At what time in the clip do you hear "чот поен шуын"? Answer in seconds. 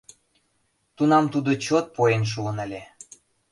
1.65-2.57